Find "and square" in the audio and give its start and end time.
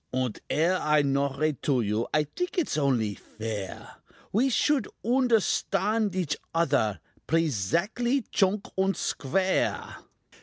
8.75-9.97